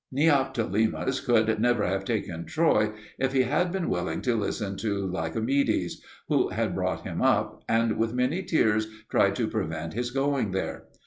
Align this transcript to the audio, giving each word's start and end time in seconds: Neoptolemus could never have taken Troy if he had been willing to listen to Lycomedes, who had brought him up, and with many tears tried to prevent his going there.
Neoptolemus 0.11 1.19
could 1.19 1.59
never 1.61 1.85
have 1.85 2.03
taken 2.05 2.43
Troy 2.45 2.89
if 3.19 3.33
he 3.33 3.43
had 3.43 3.71
been 3.71 3.87
willing 3.87 4.21
to 4.23 4.35
listen 4.35 4.75
to 4.77 5.05
Lycomedes, 5.05 6.01
who 6.27 6.49
had 6.49 6.73
brought 6.73 7.03
him 7.03 7.21
up, 7.21 7.63
and 7.69 7.97
with 7.99 8.11
many 8.11 8.41
tears 8.41 8.87
tried 9.11 9.35
to 9.35 9.47
prevent 9.47 9.93
his 9.93 10.09
going 10.09 10.53
there. 10.53 10.85